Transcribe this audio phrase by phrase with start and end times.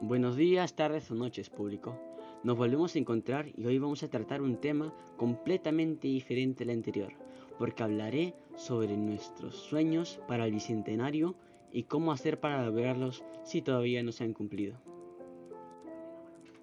[0.00, 1.96] Buenos días, tardes o noches, público.
[2.42, 7.12] Nos volvemos a encontrar y hoy vamos a tratar un tema completamente diferente al anterior,
[7.58, 11.36] porque hablaré sobre nuestros sueños para el bicentenario
[11.72, 14.76] y cómo hacer para lograrlos si todavía no se han cumplido.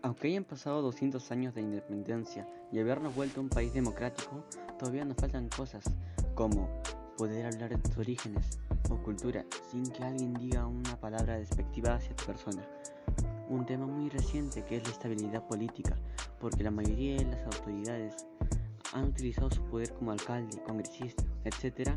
[0.02, 4.44] Aunque hayan pasado 200 años de independencia y habernos vuelto un país democrático,
[4.78, 5.86] todavía nos faltan cosas
[6.36, 6.70] como
[7.22, 8.58] poder hablar de tus orígenes
[8.90, 12.68] o cultura sin que alguien diga una palabra despectiva hacia tu persona.
[13.48, 15.96] Un tema muy reciente que es la estabilidad política,
[16.40, 18.26] porque la mayoría de las autoridades
[18.94, 21.92] han utilizado su poder como alcalde, congresista, etc.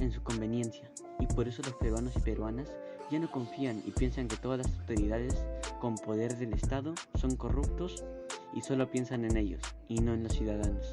[0.00, 0.90] en su conveniencia,
[1.20, 2.72] y por eso los peruanos y peruanas
[3.08, 5.46] ya no confían y piensan que todas las autoridades
[5.80, 8.04] con poder del Estado son corruptos
[8.52, 10.92] y solo piensan en ellos y no en los ciudadanos.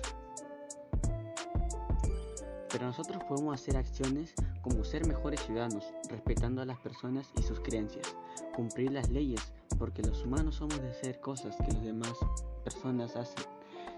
[2.73, 7.59] Pero nosotros podemos hacer acciones como ser mejores ciudadanos, respetando a las personas y sus
[7.59, 8.15] creencias,
[8.55, 12.17] cumplir las leyes, porque los humanos somos de hacer cosas que las demás
[12.63, 13.43] personas hacen.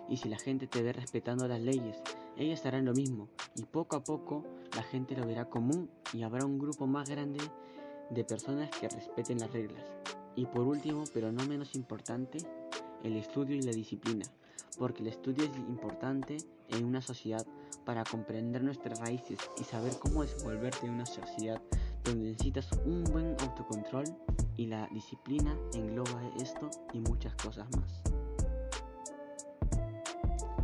[0.09, 2.01] Y si la gente te ve respetando las leyes,
[2.35, 4.43] ellas harán lo mismo, y poco a poco
[4.75, 7.39] la gente lo verá común y habrá un grupo más grande
[8.09, 9.85] de personas que respeten las reglas.
[10.35, 12.39] Y por último, pero no menos importante,
[13.03, 14.25] el estudio y la disciplina,
[14.77, 16.37] porque el estudio es importante
[16.69, 17.45] en una sociedad
[17.85, 21.61] para comprender nuestras raíces y saber cómo desenvolverte en una sociedad
[22.03, 24.05] donde necesitas un buen autocontrol
[24.57, 28.01] y la disciplina engloba esto y muchas cosas más.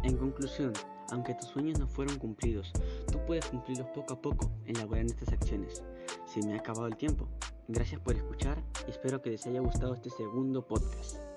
[0.03, 0.73] En conclusión,
[1.11, 2.71] aunque tus sueños no fueron cumplidos,
[3.11, 5.83] tú puedes cumplirlos poco a poco elaborando estas acciones.
[6.25, 7.27] Se me ha acabado el tiempo.
[7.67, 11.30] Gracias por escuchar y espero que les haya gustado este segundo podcast.